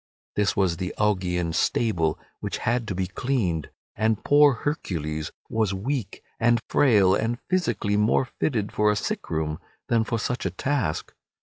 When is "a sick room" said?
8.89-9.59